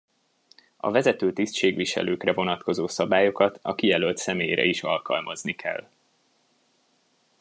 [0.77, 5.87] A vezető tisztségviselőkre vonatkozó szabályokat a kijelölt személyre is alkalmazni kell.